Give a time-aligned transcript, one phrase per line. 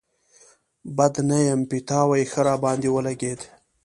[0.97, 3.41] بد نه يم، پيتاوی ښه راباندې ولګېد.